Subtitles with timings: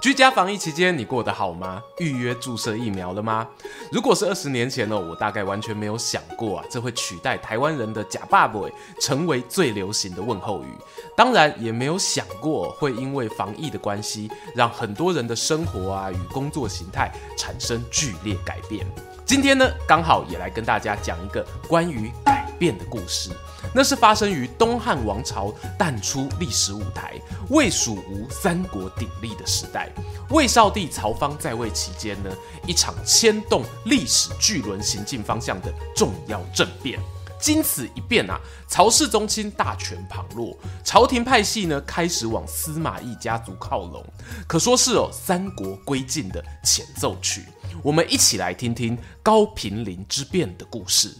[0.00, 1.82] 居家防疫期间，你过得好吗？
[1.98, 3.46] 预约注射疫苗了吗？
[3.90, 8.60] 如果是二十年前呢，我大概完全没有想过啊，这会取代台湾人的假爸爸，
[9.00, 10.68] 成为最流行的问候语。
[11.16, 18.86] 当然，也没有想过会因为防疫的关系，让很多人的生活啊与工作形态产生剧烈改变。
[19.24, 23.30] 今天呢，刚好也来跟大家讲一个关于改变的故事。
[23.74, 27.14] 那是发生于东汉王朝淡出历史舞台、
[27.50, 29.85] 魏、蜀、吴三国鼎立的时代。
[30.30, 32.30] 魏少帝曹芳在位期间呢，
[32.66, 36.98] 一场牵动历史巨轮行进方向的重要政变。
[37.38, 44.04] 经此一变啊，曹氏宗亲大权旁落，朝廷派系呢开始往司马懿家族靠拢，
[44.48, 47.44] 可说是哦三国归晋的前奏曲。
[47.82, 51.14] 我们一起来听听高平陵之变的故事。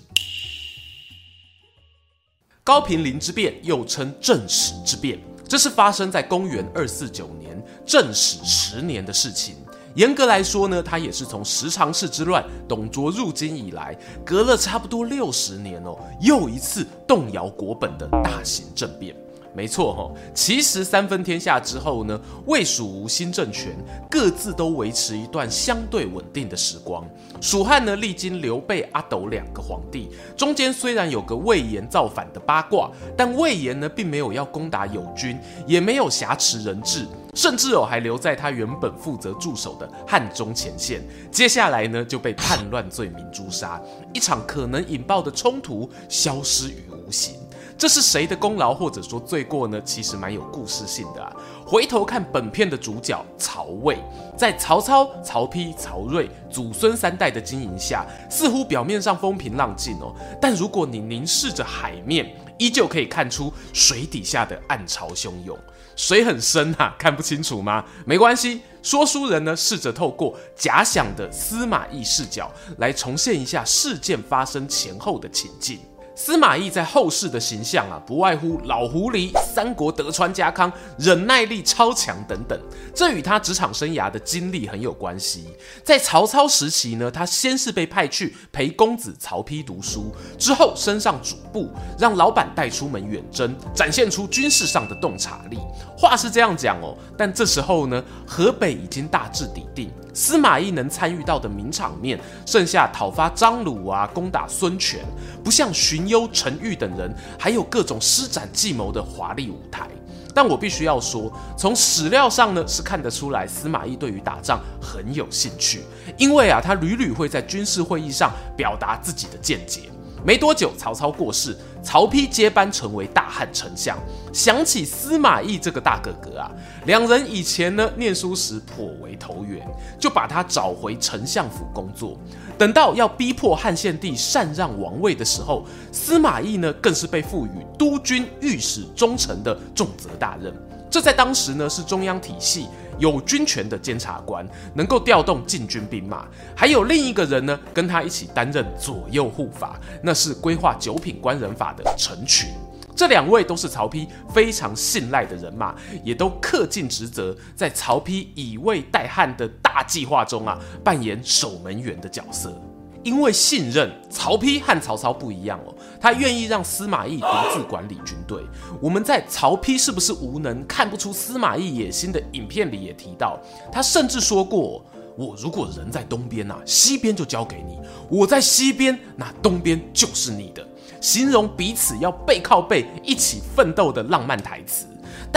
[2.65, 9.57] 高平陵之变又称正史之变，这是发生在公元二四九年正始十年的事情。
[9.95, 19.17] 严格来说呢，他也是从十常侍之乱、董卓入京以来，隔了差不多六十年哦，又一次动摇国本的大型政变。
[19.57, 23.75] 没错哈，其实三分天下之后呢，魏、蜀、吴新政权
[24.11, 27.03] 各自都维持一段相对稳定的时光。
[27.41, 41.03] 蜀汉呢，历经刘备、阿斗两个皇帝，中间虽然有个魏延造反的八卦，但魏延呢，并没有要攻打友军，也没有挟持人质，甚至哦还留在他原本负责驻守的汉中前线。
[41.31, 43.81] 接下来呢，就被叛乱罪名诛杀，
[44.13, 47.37] 一场可能引爆的冲突消失于无形。
[47.79, 49.81] 这是谁的功劳，或者说罪过呢？
[49.83, 51.31] 其实蛮有故事性的啊。
[51.67, 53.99] 回头看本片的主角曹魏，
[54.37, 65.59] 在曹操、曹丕、曹睿祖孙三代的经营下，似乎表面上风平浪静哦，但如果你凝视着海面，依旧可以看出水底下的暗潮汹涌。
[65.97, 67.85] 水很深啊， 看不清楚吗？
[68.07, 75.79] 没关系，说书人呢，试着透过假想的司马懿视角，来重现一下事件发生前后的情境。
[76.19, 82.59] 司马懿在后世的形象啊，不外乎老狐狸、三国德川家康、忍耐力超强等等，
[82.95, 85.45] 这与他职场生涯的经历很有关系。
[85.85, 91.69] 在曹操时期呢，他先是被派去陪公子曹丕读书，之后升上主簿，
[91.99, 95.59] 让老板带出门远征，展现出军事上的洞察力。
[95.99, 99.91] 话是这样讲哦，但这时候呢，河北已经大致底定。
[100.17, 105.05] 司马懿能参与到的名场面，剩下讨伐张鲁啊，攻打孙权，
[105.45, 109.87] 不像荀攸、陈玉等人，还有各种施展计谋的华丽舞台。
[110.35, 115.83] 但我必须要说，从史料上呢，是看得出来司马懿对于打仗很有兴趣，
[116.17, 119.83] 因为啊，他屡屡会在军事会议上表达自己的见解。
[120.25, 121.55] 没多久，曹操过世，
[121.87, 123.97] 曹丕接班成为大汉丞相。
[124.33, 126.51] 想起司马懿这个大哥哥啊，
[126.85, 129.65] 两人以前呢念书时颇为投缘，
[129.97, 132.19] 就把他找回丞相府工作。
[132.59, 140.53] 等到要逼迫汉献帝禅让王位的时候，司马懿呢更是被赋予督军御史中丞的重责大任。
[140.91, 142.67] 这在当时呢是中央体系。
[142.99, 152.49] 有军权的监察官能够调动禁军兵马，还有另一个人呢，跟他一起担任左右护法，那是规划九品官人法的陈群。
[152.95, 162.59] 这两位都是曹丕非常信赖的人马，也都恪尽职责，在曹丕以魏代汉的大计划中啊，扮演守门员的角色。
[163.07, 168.43] 因为信任，曹丕和曹操不一样哦，他愿意让司马懿独自管理军队。
[168.81, 173.39] 我们在曹丕是不是无能、看不出司马懿野心的影片里也提到，
[173.71, 174.85] 他甚至说过
[175.17, 177.77] ：“我如果人在东边啊，西边就交给你；
[178.11, 180.67] 我在西边，那东边就是你的。”
[181.01, 184.87] 形容彼此要背靠背一起奋斗的浪漫台词。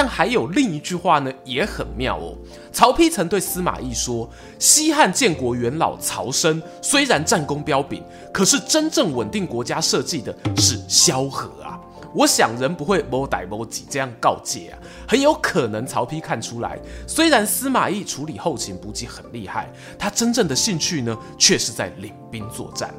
[0.02, 2.34] 但还有另一句话呢，也很妙哦。
[2.72, 8.02] 曹丕曾对司马懿说：“西汉建国元老曹参虽然战功彪炳，
[8.32, 11.78] 可是真正稳定国家社稷的是萧何啊。”
[12.16, 22.90] 我想人不会谋歹谋己这样告诫啊，很有可能曹丕看出来，虽然司马懿处理后勤补给很厉害，他真正的兴趣呢，却是在领兵作战。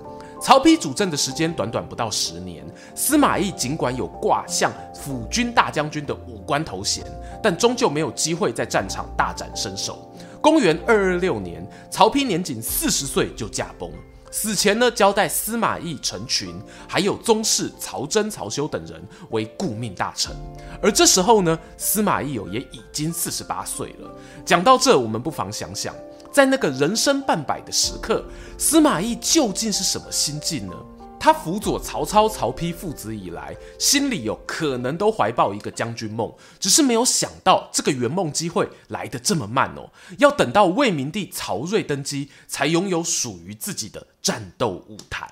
[0.41, 2.65] 曹丕主政的时间短短不到十年，
[2.95, 7.05] 司马懿尽管有挂相辅军大将军的武官头衔，
[7.43, 10.11] 但终究没有机会在战场大展身手。
[10.41, 13.91] 公元二二六年，曹丕年仅四十岁就驾崩。
[14.33, 16.55] 死前呢，交代司马懿、陈群
[16.89, 20.35] 还有宗室曹真、曹休等人为顾命大臣。
[20.81, 24.11] 而这时候呢，司马懿也已经四十八岁了。
[24.47, 25.93] 讲到这，我们不妨想想，
[26.32, 28.25] 在那个人生半百的时刻，
[28.56, 30.75] 司马懿究竟是什么心境呢？
[31.23, 39.91] 他辅佐曹操、曹丕父子以来，心里有可能都怀抱一个将军梦，只是没有想到这个圆梦机会来得这么慢哦。
[40.17, 45.29] 要等到魏明帝曹睿登基，才拥有属于自己的战斗舞台。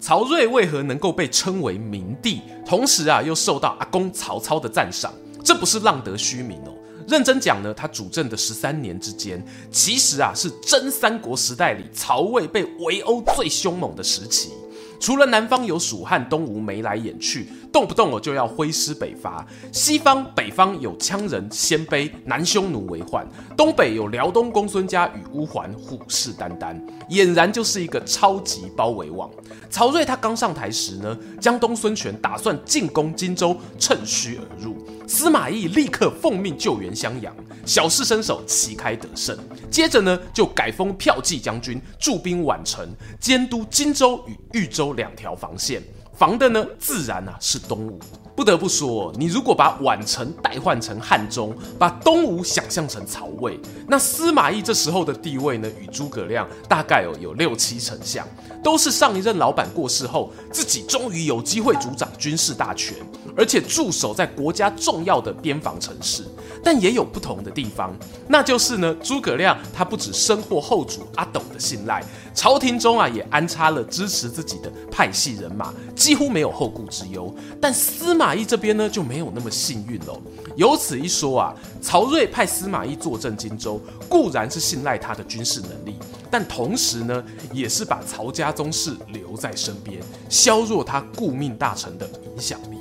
[0.00, 5.14] 曹睿为何能够被称为明帝，同时啊又受到阿公曹操的赞赏？
[5.44, 6.75] 这不是浪得虚名哦。
[7.06, 14.50] 认真讲呢，他主政的十三年之间，其实啊是真三国时代里曹魏被围殴最凶猛的时期。
[14.98, 23.22] 除了南方有蜀汉、东吴眉来眼去，动不动我就要挥师北伐；西方、北方有羌人、鲜卑、南匈奴为患；
[23.54, 26.80] 东北有辽东公孙家与乌桓虎视眈眈，
[27.10, 29.30] 俨然就是一个超级包围网。
[29.68, 34.75] 曹睿他刚上台时呢，江东孙权打算进攻荆州，趁虚而入。
[35.06, 39.38] 司马懿立刻奉命救援襄阳，小试身手，旗开得胜。
[39.70, 42.88] 接着呢，就改封骠骑将军，驻兵宛城，
[43.20, 45.82] 监督荆州与豫州两条防线。
[46.12, 48.00] 防的呢，自然啊是东吴。
[48.36, 58.28] 不得不说，你如果把宛城代换成汉中，把东吴想象成曹魏，那司马懿这时候的地位呢，与诸葛亮大概有有六七成像，
[58.62, 62.94] 都是上一任老板过世后，自己终于有机会主掌军事大权，
[63.34, 66.22] 而且驻守在国家重要的边防城市。
[66.62, 67.94] 但也有不同的地方，
[68.26, 72.02] 那就是呢，诸葛亮他不止深获后主阿斗的信赖，
[72.34, 77.32] 朝廷中啊也安插了支持自己的派系人马，几乎没有后顾之忧。
[77.60, 80.20] 但司马司马懿这边呢就没有那么幸运喽。
[80.56, 85.96] 有此一说啊，曹睿派司马懿坐镇荆州，固然是信赖他的军事能力，
[86.28, 92.76] 但同时呢，也是把曹家宗室留在身边，削弱他顾命大臣的影响力。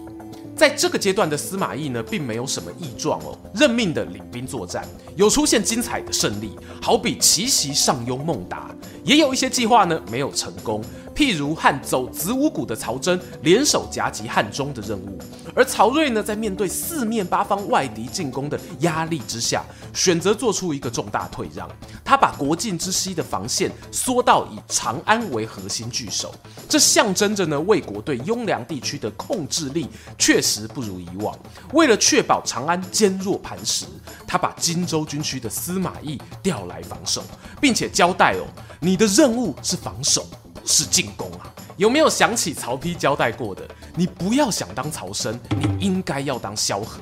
[0.55, 4.83] 在这个阶段的司马懿呢，并没有什么异状哦，任命的领兵作战，
[5.15, 10.81] 有出现精彩的胜利，好比奇袭上庸孟达，也有一些计划呢没有成功。
[11.15, 15.17] 譬如和走子午谷的曹真联手夹击汉中的任务，
[15.55, 19.63] 而曹睿呢，在面对四面八方外敌进攻的压力之下，
[19.93, 21.69] 选择做出一个重大退让。
[22.03, 26.35] 他把国境之西的防线缩到以长安为核心据守，
[26.67, 29.87] 这象征着呢，魏国对雍凉地区的控制力
[30.17, 31.33] 确实不如以往。
[31.71, 33.85] 为了确保长安坚若磐石，
[34.27, 37.23] 他把荆州军区的司马懿调来防守，
[37.61, 38.43] 并且交代哦，
[38.81, 40.27] 你的任务是防守。
[40.65, 41.53] 是进攻啊！
[41.77, 43.65] 有没有想起曹丕交代过的？
[43.95, 46.99] 你不要想当曹参，你应该要当萧何。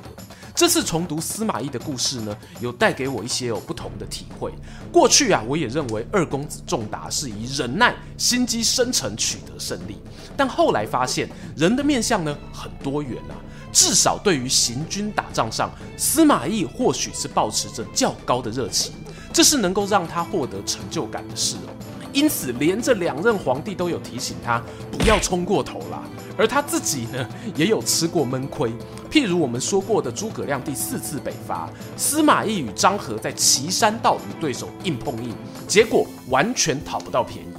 [0.56, 4.54] 这次重读司马懿的故事呢，有带给我一些有不同的体会。
[4.92, 9.98] 过去啊，我也认为二公子仲达是以忍耐、心机深沉取得胜利，
[10.38, 13.33] 但后来发现人的面相呢很多元啊。
[13.71, 18.94] 至少对于行军打仗上，司马懿或许是保持着较高的热情，
[19.33, 21.74] 这是能够让他获得成就感的事哦。
[22.13, 24.62] 因此，连这两任皇帝都有提醒他
[24.92, 26.04] 不要冲过头啦，
[26.38, 28.71] 而他自己呢，也有吃过闷亏。
[29.12, 35.33] 譬如我们说过的诸葛亮第四次北伐，司马懿与张合在岐山道与对手硬碰硬，
[35.68, 37.50] 结果完全讨不到便宜。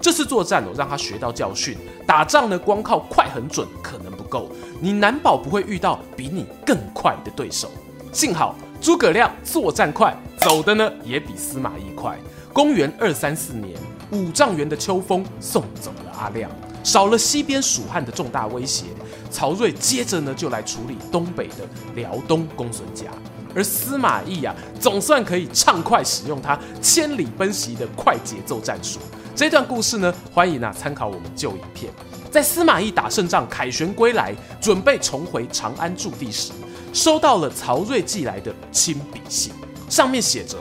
[0.00, 7.70] 这次作战哦，让他学到教训，打仗呢，光靠快很准可能不够，你难保不会遇到比你更快的对手。
[8.12, 12.18] 幸好诸葛亮作战快，走的呢也比司马懿快。
[12.52, 13.78] 公元二三四年。
[14.10, 16.50] 五丈原的秋风送走了阿亮，
[16.82, 18.86] 少了西边蜀汉的重大威胁。
[19.30, 23.06] 曹睿接着呢就来处理东北的辽东公孙家，
[23.54, 28.98] 而司马懿啊总算可以畅快使用他千里奔袭的快节奏战术。
[29.36, 31.92] 这段故事呢，欢迎啊参考我们旧影片。
[32.30, 36.52] 在司马懿打胜仗凯旋归来，准备重回长安驻地时，
[36.92, 39.52] 收到了曹睿寄来的亲笔信，
[39.88, 40.58] 上面写着：“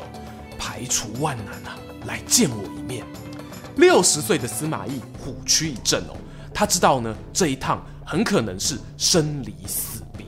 [0.57, 3.03] 排除万难啊，来见我一面。”
[3.77, 6.17] 六十岁的司马懿虎躯一震哦，
[6.51, 10.25] 他知道呢，这一趟很可能是生离死别。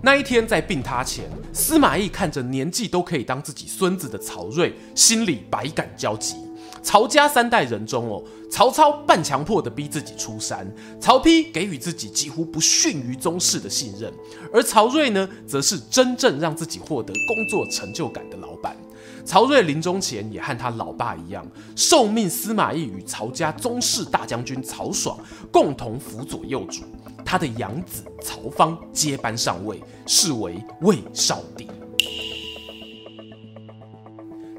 [0.00, 6.36] 那一天在病榻前，司马懿看着年纪都可以当自己孙子的曹睿，心里百感交集。
[6.84, 10.70] 曹家三代人中哦，曹操半强迫的逼自己出山，
[11.00, 14.12] 曹丕给予自己几乎不逊于宗室的信任，
[14.52, 18.76] 而曹睿呢，则是真正让自己获得工作成就感的老板。
[19.24, 25.18] 曹睿临终前也和他老爸一样，受命司马懿与曹家宗室大将军曹爽
[25.50, 26.82] 共同辅佐幼主，
[27.24, 31.68] 他的养子曹芳接班上位，是为魏少帝。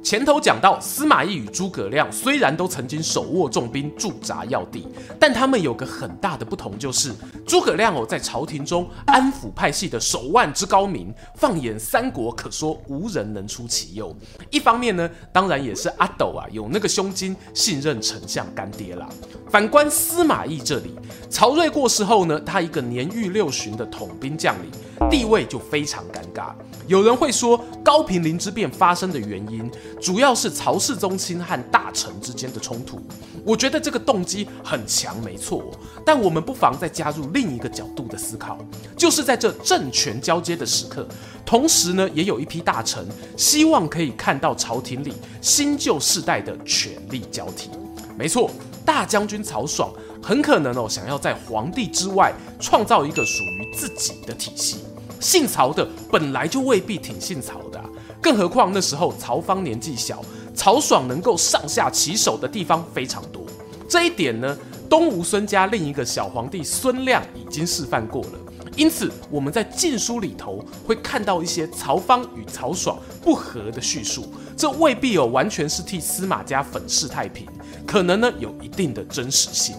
[0.05, 4.87] 前头讲到，司马懿与诸葛亮虽然都曾经手握重兵驻扎要地，
[5.19, 7.11] 但他们有个很大的不同，就是
[7.43, 14.15] 诸葛亮哦在朝廷中安抚派系的手腕之高明，放眼三国可说无人能出其右。
[14.51, 19.09] 一方面呢，当然也是阿斗啊有那个胸襟，信任丞相干爹啦。
[19.49, 20.93] 反观司马懿这里，
[21.31, 26.53] 曹睿过世后呢，他一个年逾六旬的统兵将领，地位就非常尴尬。
[26.87, 29.67] 有人会说，高平陵之变发生的原因，
[30.01, 32.99] 主要是曹氏宗亲和大臣之间的冲突。
[33.43, 35.63] 我觉得这个动机很强，没错。
[36.05, 38.57] 但我们不妨再加入另一个角度的思考，
[38.97, 41.07] 就是在这政权交接的时刻，
[41.45, 43.05] 同时呢，也有一批大臣
[43.37, 47.69] 希望可以看到朝廷里新旧世代的权力交替。
[48.17, 48.49] 没错，
[48.83, 54.77] 大将军曹爽很可能哦，想要在皇帝之外创造一个属于自己的体系。
[55.19, 57.83] 姓曹的本来就未必挺姓曹的，
[58.25, 60.19] 更何况那时候曹芳年纪小，
[60.55, 63.43] 曹爽能够上下其手的地方非常多。
[63.87, 64.57] 这一点呢，
[64.89, 68.31] 东吴孙家另一个小皇帝孙亮已经示范过了。
[68.75, 74.25] 因此，我们在《晋书》里头会看到一些曹芳与曹爽不和的叙述，
[74.57, 77.45] 这未必有完全是替司马家粉饰太平，
[77.85, 79.75] 可能呢有一定的真实性。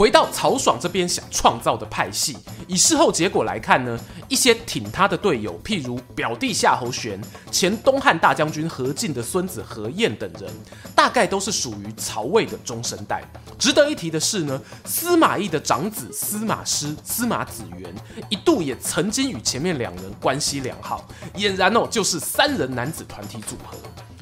[0.00, 2.34] 回到曹爽这边想创造的派系，
[2.66, 10.50] 以事后结果来看呢，一些挺他的队友，譬如表弟夏侯玄、前东汉大将军何进的孙子何晏等人，
[10.96, 13.22] 大概都是属于曹魏的中生代。
[13.58, 17.94] 值得一提的是呢，司马懿的长子司马师、司马子元
[18.30, 23.76] 一度也曾经与前面两人关系良好，俨然哦就是三人男子团体组合。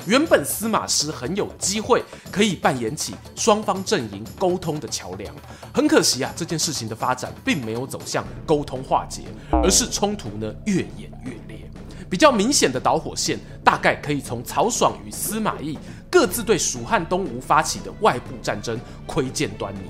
[0.06, 5.34] 原本司马师很有机会可以扮演起双方阵营沟通的桥梁，
[5.72, 11.70] 很可惜啊，这件事情的发展并没有走向沟通化解，而是冲突呢越演越烈。
[12.10, 15.78] 比较明显的导火线，大概可以从曹爽与司马懿
[16.10, 19.80] 各自对蜀汉东吴发起的外部战争窥见端倪。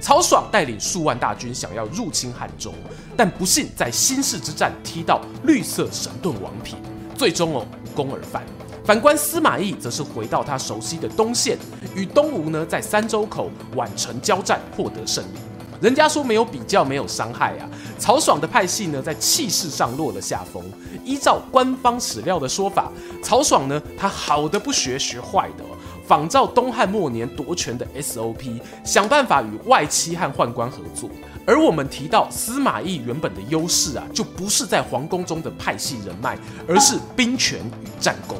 [0.00, 2.72] 曹爽带领数万大军想要入侵汉中，
[3.16, 6.78] 但不幸在新市之战踢到绿色神盾王品，
[7.14, 8.42] 最终哦无功而返。
[8.88, 11.58] 反观司马懿，则是回到他熟悉的东线，
[11.94, 15.38] 与东吴呢在三周口宛城交战，获得胜利。
[15.78, 17.68] 人家说没有比较，没有伤害啊。
[17.98, 20.64] 曹爽的派系呢，在气势上落了下风。
[21.04, 22.90] 依照官方史料的说法，
[23.22, 25.76] 曹爽呢，他好的不学，学坏的哦，
[26.06, 31.10] 仿照东汉末年夺权的 SOP，想办法与外戚和宦官合作。
[31.44, 38.38] 而我们提到司马懿原本的优势啊，就不是在皇宫中的派系人脉，而是兵权与战功。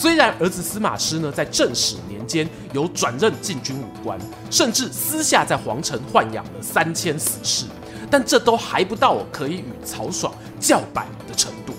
[0.00, 4.16] 虽然儿子司马师呢，在正史年间有转任禁军武官，
[4.48, 7.64] 甚至私下在皇城豢养了三千死士，
[8.08, 11.72] 但这都还不到可以与曹爽叫板的程度。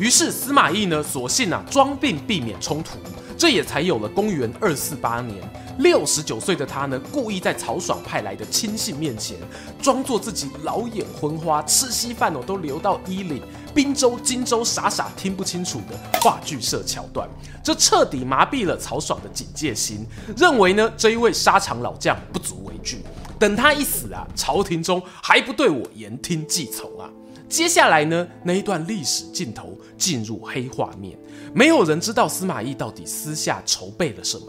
[0.00, 2.98] 于是司马懿呢，索性啊装病避免冲突，
[3.40, 5.34] 这也才有了公元二四八年，
[5.78, 9.34] 六十九岁的他呢，故意在曹爽派来的亲信面前，
[9.80, 13.40] 装作自己老眼昏花，吃稀饭哦都流到衣领。
[13.74, 17.26] 滨州、荆州，傻傻听不清楚的话剧社桥段，
[17.64, 20.06] 这彻底麻痹了曹爽的警戒心，
[20.36, 22.98] 认为呢这一位沙场老将不足为惧，
[23.38, 27.08] 等他一死啊，朝廷中还不对我言听计从啊？
[27.48, 31.18] 接下来呢，那一段历史镜头进入黑画面，
[31.52, 34.46] 没有人知道司马懿到底私下筹备了什么。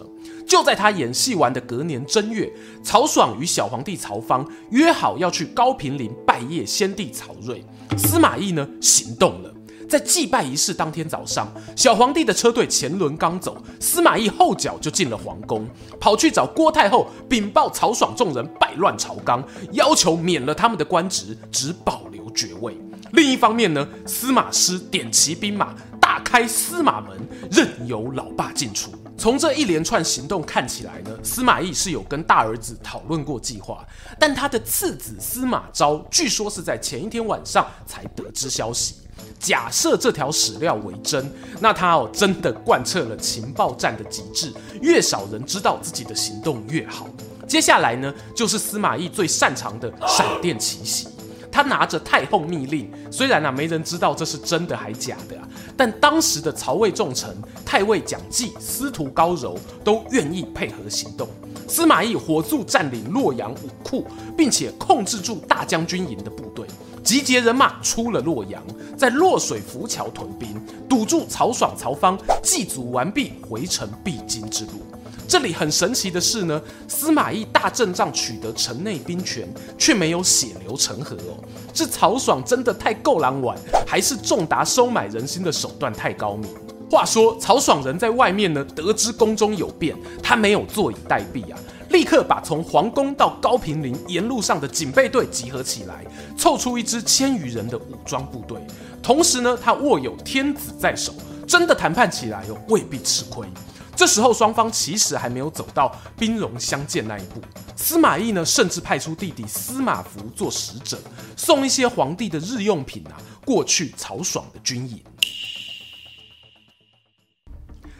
[0.47, 2.51] 就在他演戏完的隔年正月，
[2.83, 7.63] 曹爽与小皇帝曹芳约好要去高平陵拜谒先帝曹睿。
[7.97, 9.53] 司马懿呢行动了，
[9.87, 15.65] 在祭拜仪式当天早上，小皇帝的车队前轮刚走，司马懿后脚就进了皇宫，
[15.99, 22.77] 跑去找郭太后禀报曹爽众人败乱朝纲，要求免了他们的官职，只保留爵位。
[23.13, 25.75] 另一方面呢，司马师点齐兵马，
[26.31, 27.19] 开司马门，
[27.51, 28.89] 任由老爸进出。
[29.17, 33.85] 从这一连串行动看起来呢，司马懿是有跟大儿子讨论过计划，
[34.17, 38.95] 但他的次子司马昭据说是在前一天晚上才得知消息。
[39.41, 47.09] 假设这条史料为真，那他哦真的贯彻了情报战的极致，越少人知道自己的行动越好。
[47.45, 51.09] 接下来呢，就是司马懿最擅长的闪电奇袭。
[51.51, 55.45] 他拿着太后密令，虽然啊没人知道这是真的还假的啊，
[55.83, 57.35] 但当时的曹魏重臣
[57.65, 61.27] 太尉蒋济、司徒高柔都愿意配合行动。
[61.67, 64.05] 司马懿火速占领洛阳武库，
[64.37, 66.67] 并且控制住大将军营的部队，
[67.03, 68.61] 集结人马出了洛阳，
[68.95, 70.49] 在洛水浮桥屯兵，
[70.87, 74.73] 堵住曹爽、曹芳祭祖完毕回城必经之路。
[75.31, 79.47] 这里很神奇的是呢，司马懿大阵仗取得城内兵权，
[79.77, 81.39] 却没有血流成河哦。
[81.73, 83.57] 是曹爽真的太够狼玩，
[83.87, 86.51] 还是仲达收买人心的手段太高明？
[86.89, 91.57] 话说曹爽人在外面呢，得知宫中有变，他没有坐以待毙啊，
[91.91, 96.05] 立刻把从皇宫到高平陵沿路上的警备队集合起来，
[96.37, 98.57] 凑出一支千余人的武装部队。
[99.01, 101.13] 同时呢，他握有天子在手，
[101.47, 103.47] 真的谈判起来又，未必吃亏。
[104.01, 107.39] 这时候双方其实还没有走到兵戎相见那一步。
[107.75, 110.99] 司马懿呢，甚至派出弟弟司马孚做使者，
[111.37, 113.13] 送一些皇帝的日用品啊
[113.45, 114.99] 过去曹爽的军营。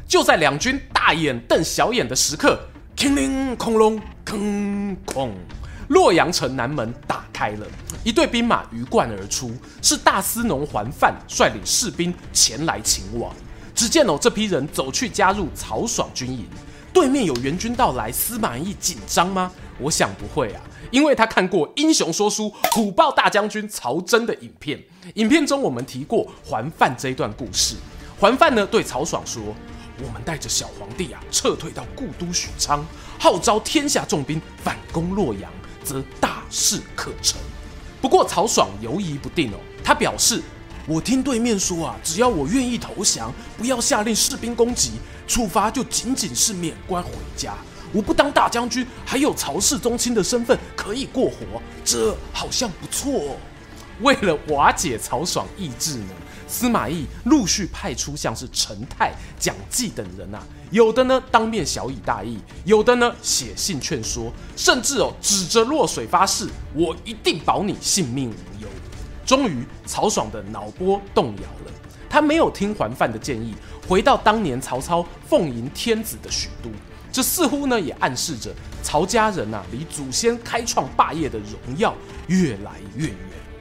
[0.08, 2.60] 就在两军大眼瞪小眼的时刻，
[2.96, 5.30] 哐铃哐隆，哐哐，
[5.90, 7.68] 洛阳城南门打开了，
[8.04, 9.52] 一队兵马鱼贯而出，
[9.84, 13.32] 是大司农桓范率领士兵前来擒王。
[13.76, 16.46] 只见哦，这批人走去加入曹爽军营，
[16.94, 19.52] 对面有援军到来，司马懿紧张吗？
[19.80, 20.62] 我想不会啊，
[20.92, 24.80] 因为他看过《英雄说书》虎豹大将军曹真的影片，
[25.16, 27.76] 影片中我们提过桓范这一段故事。
[28.20, 29.42] 桓范呢对曹爽说。
[30.04, 32.84] 我们带着小皇帝啊撤退到故都许昌，
[33.20, 35.52] 号召天下重兵反攻洛阳，
[35.84, 37.40] 则大事可成。
[38.02, 40.42] 不过曹爽犹疑不定哦，他表示
[40.88, 44.94] ：“我听对面说啊，只要我愿意投降，不要下令士兵攻击，
[45.28, 47.54] 处罚就仅仅是免官回家。
[47.94, 53.36] 我不当大将军，还有曹氏宗亲的身份可以过活，这好像不错哦。”
[54.02, 56.10] 为了瓦解曹爽意志呢，
[56.48, 68.68] 司马懿陆续派出像是陈泰、蒋济等人啊，有的呢当面晓以大义，有的呢写信劝说，甚至哦指着洛水发誓，我一定保你性命无忧。
[69.32, 71.72] 终于，曹爽的脑波动摇了，
[72.10, 73.56] 他没有听桓范的建议，
[73.88, 76.70] 回到当年曹操奉迎天子的许都，
[77.14, 81.96] 这似乎呢也暗示着曹家人啊离祖先开创霸业的荣耀
[82.28, 83.16] 越来越远。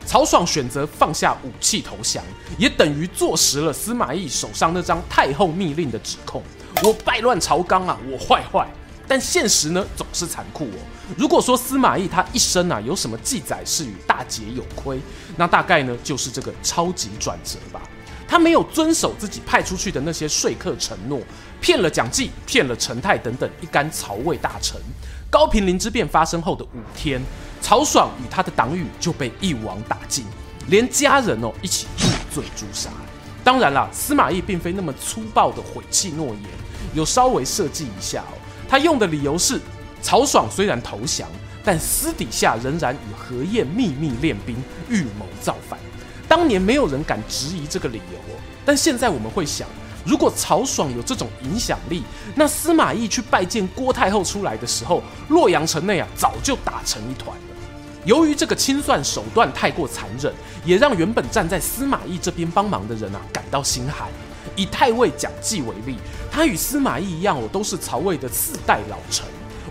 [0.04, 2.20] 曹爽选择放下武器投降，
[2.58, 6.42] 也等于坐实了司马懿手上那张太后密令的指控。
[6.82, 8.68] 我败乱朝纲啊，我坏坏。
[9.10, 10.78] 但现实呢，总是残酷哦。
[11.18, 15.00] 如果说司马懿他一生啊有什么记载是与大节有亏，
[15.36, 17.82] 那大概呢就是这个超级转折吧。
[18.28, 21.20] 他没有遵守自己派出去的那些说客承诺，
[21.60, 24.80] 骗了蒋济，骗了陈泰等等一干曹魏大臣。
[25.28, 27.20] 高平陵之变发生后的五天。
[27.60, 30.24] 曹爽与他的党羽就被一网打尽，
[30.68, 32.90] 连家人哦一起入罪诛杀。
[33.42, 36.44] 当然啦，司马懿并非那么粗暴的毁弃诺言，
[36.94, 38.39] 有稍微设计一下哦。
[38.70, 39.60] 他用的理由是，
[40.00, 41.28] 曹爽虽然投降，
[41.64, 44.56] 但私底下仍然与何晏秘密练兵，
[44.88, 45.76] 预谋造反。
[46.28, 49.66] 当年没有人敢质疑这个理由哦，但现在我们会想，
[50.04, 52.04] 如果曹爽有这种影响力，
[52.36, 57.42] 那司马懿去拜见郭太后出来的时候，洛阳城内啊早就打成一团了。
[58.04, 60.32] 由于这个清算手段太过残忍，
[60.64, 64.08] 也让原本站在司马懿这边帮忙的人啊感到心寒。
[64.56, 65.96] 以太尉蒋济为例，
[66.30, 69.26] 他与司马懿一样哦，都是曹魏的四代老臣。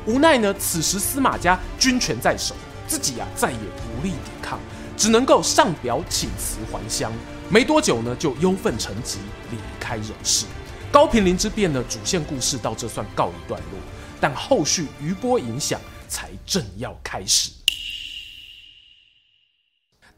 [0.06, 2.56] 无奈呢，此时司马家军权在手，
[2.88, 4.60] 自己啊再也无力抵抗，
[4.98, 7.12] 只能够上表请辞还乡。
[7.50, 9.20] 没多久呢，就忧愤成疾，
[9.52, 10.46] 离开人世。
[10.92, 13.80] 高平陵之变呢，主线故事到这算告一段落，
[14.20, 17.52] 但后续余波影响才正要开始。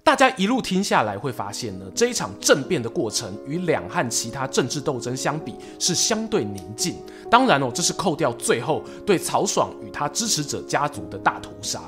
[0.03, 6.95] 大家一路听下来，会发现呢，这一场政变的过程与两汉其他政治斗争相比是相对宁静。
[7.29, 11.79] 当然哦，这是扣掉最后对曹爽与他支持者家族的大屠杀。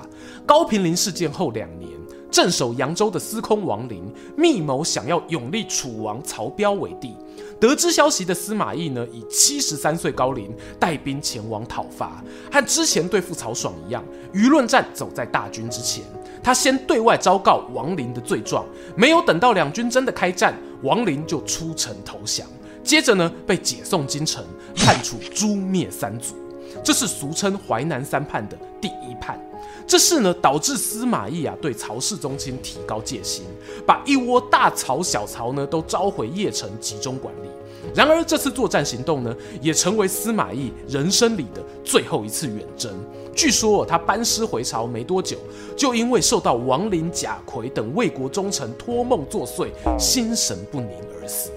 [0.46, 1.90] 高平陵事件后两年，
[2.30, 4.04] 镇守扬州的司空王陵
[4.38, 7.16] 密谋想要永立楚王曹彪为帝。
[7.64, 12.22] 得知消息的司马懿呢，以七十三岁高龄带兵前往讨伐，
[12.52, 16.04] 和之前对付曹爽一样，舆论战走在大军之前。
[16.44, 18.66] 他先对外昭告王林的罪状，
[18.98, 22.46] 没有等到两军真的开战，王林就出城投降。
[22.84, 24.44] 接着呢，被解送京城，
[24.76, 26.36] 判处诛灭三族。
[26.84, 29.40] 这是俗称淮南三叛的第一叛。
[29.88, 33.46] 这事呢，导致司马懿啊对曹氏宗亲提高戒心，
[33.86, 37.48] 把一窝大曹小曹呢都召回邺城集中管理。
[37.96, 42.92] 然而这次作战行动呢，也成为司马懿人生里的最后一次远征。
[43.36, 45.38] 据说他班师回朝没多久，
[45.76, 51.50] 就因为受到王林、贾逵等魏国忠臣托梦作祟，心神不宁而死。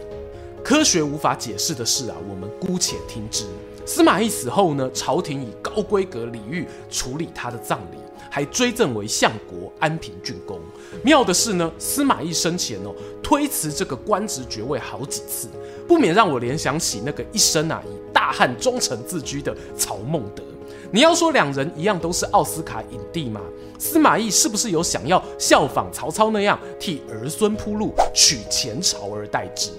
[0.65, 3.45] 科学无法解释的事啊，我们姑且听之。
[3.85, 10.59] 司马懿死后呢，朝廷以高规格礼遇处理他的葬礼，还追赠为相国、安平郡公。
[11.05, 15.47] 妙的是呢，司马懿生前哦推辞这个官职爵位好几次，
[15.87, 20.43] 不免让我联想起那个一生啊以大汉忠臣自居的曹孟德。
[20.91, 23.41] 你要说两人一样都是奥斯卡影帝吗？
[23.79, 29.71] 司马懿是不是有想要效仿曹操那样替儿孙铺路，取前朝而代之？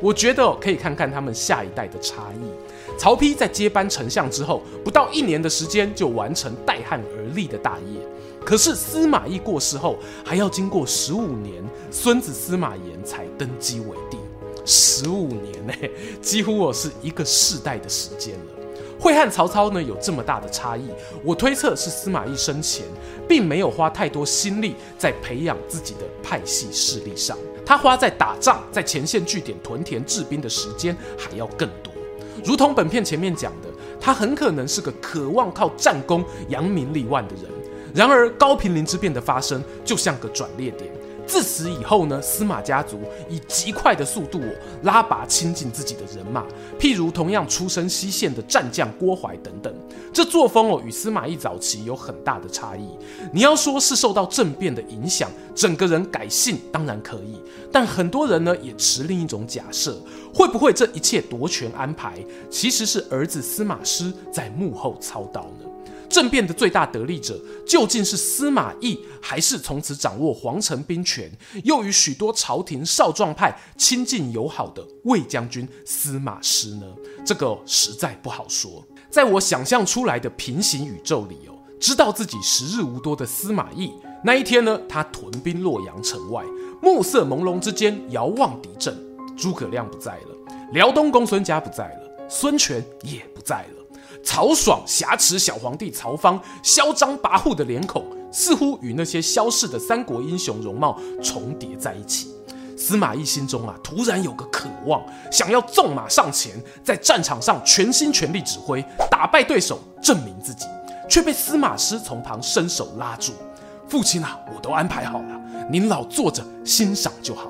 [0.00, 2.98] 我觉得可以看看他们下一代的差异。
[2.98, 8.00] 曹丕在接班丞相之后，不到一年的时间就完成代汉而立的大业。
[8.44, 14.18] 可是司马懿过世后，还要经过十五年，孙子司马炎才登基为帝。
[14.66, 15.72] 十五年呢，
[16.20, 18.44] 几乎我是一个世代的时间了。
[18.98, 20.88] 会和曹操呢有这么大的差异，
[21.22, 22.84] 我推测是司马懿生前
[23.28, 31.92] 并没有花太多心力在培养自己的派系势力上，他花在打仗、在前线据点屯田治兵的时间还要更多。
[32.42, 33.68] 如同本片前面讲的，
[34.00, 37.44] 他很可能是个渴望靠战功扬名立万的人。
[37.94, 40.90] 然而高平陵之变的发生，就像个转捩点。
[41.26, 44.48] 自此以后呢，司马家族以极快的速度哦
[44.84, 46.44] 拉拔亲近自己的人马，
[46.78, 49.74] 譬如同样出身西线的战将郭淮等等。
[50.12, 52.88] 这作风哦与司马懿早期有很大的差异。
[53.32, 57.40] 你要说是受到政变的影响，整个人改姓当然可以，
[57.72, 59.98] 但很多人呢也持另一种假设：
[60.32, 65.65] 会不会这一切夺权安排其实是儿子司马师在幕后操刀呢？
[66.08, 71.30] 政变的最大得利者究竟是司马懿，还是从此掌握皇城兵权，
[71.64, 76.86] 又与许多朝廷少壮派亲近友好的魏将军司马师呢？
[77.24, 78.84] 这个实在不好说。
[79.10, 83.92] 在我想象出来的平行宇宙里哦，知道自己时日无多的司马懿，
[84.22, 86.44] 那一天呢，他屯兵洛阳城外，
[86.82, 88.96] 暮色朦胧之间遥望敌阵，
[89.36, 90.36] 诸葛亮不在了，
[90.72, 93.75] 辽东公孙家不在了，孙权也不在了。
[94.26, 102.34] 曹爽挟持小皇帝曹芳，嚣张跋扈的脸孔，似乎与那些消逝的三国英雄容貌重叠在一起。
[102.76, 110.66] 司马懿心中啊，突然有个渴望，想要纵马上前，在战场上全心全力指挥，打败对手，证明自己，
[111.08, 113.32] 却被司马师从旁伸手拉住。
[113.88, 117.48] 父亲啊，我都安排好了，您老坐着欣赏就好。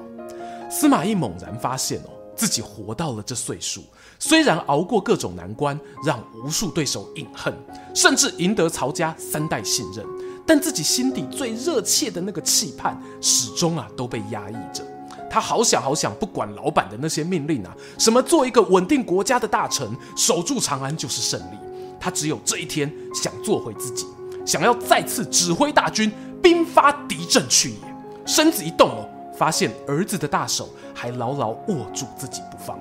[0.70, 2.10] 司马懿猛然发现哦。
[2.36, 3.82] 自己活到了这岁数，
[4.18, 7.54] 虽然熬过各种难关，让无数对手饮恨，
[7.94, 10.04] 甚至赢得曹家三代信任，
[10.46, 14.82] 但自己心底最热切的那个期盼，始终啊都被压抑着。
[15.28, 21.56] 他好想好想，不管老板的那些命令啊，什么做一个稳定国家的大臣，守住长安就是胜利。
[22.00, 24.06] 他只有这一天，想做回自己，
[24.46, 26.10] 想要再次指挥大军，
[26.42, 27.96] 兵发敌阵去也。
[28.24, 29.08] 身子一动哦。
[29.36, 32.80] 发现儿子的大手还牢牢握住自己不放，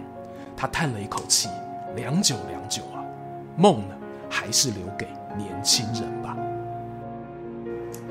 [0.65, 1.47] 他叹了一口气，
[1.95, 2.97] 良久良久啊，
[3.55, 3.95] 梦呢，
[4.27, 6.35] 还是留给年轻人吧。